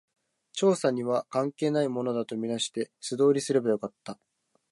[0.53, 4.17] 調査には関係ないものだと見なして、素通りすればよかった